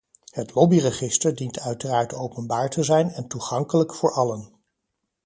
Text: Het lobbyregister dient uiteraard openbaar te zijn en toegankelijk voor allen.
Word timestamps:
Het 0.31 0.53
lobbyregister 0.53 1.35
dient 1.35 1.59
uiteraard 1.59 2.13
openbaar 2.13 2.69
te 2.69 2.83
zijn 2.83 3.09
en 3.11 3.27
toegankelijk 3.27 3.93
voor 3.95 4.13
allen. 4.13 4.53